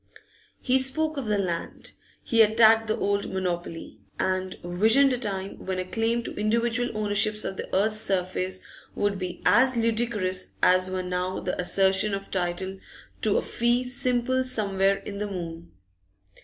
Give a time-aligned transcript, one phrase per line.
[0.59, 1.91] He spoke of the land;
[2.23, 7.45] he attacked the old monopoly, and visioned a time when a claim to individual ownerships
[7.45, 8.61] of the earth's surface
[8.95, 12.79] would be as ludicrous as were now the assertion of title
[13.21, 15.71] to a fee simple somewhere in the moon.